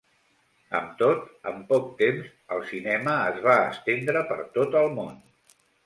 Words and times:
Amb 0.79 0.95
tot, 1.01 1.27
en 1.51 1.59
poc 1.73 1.85
temps, 2.01 2.33
el 2.57 2.65
cinema 2.73 3.15
es 3.29 3.41
va 3.47 3.61
estendre 3.71 4.29
per 4.35 4.43
tot 4.61 4.83
el 4.85 4.95
món. 5.01 5.19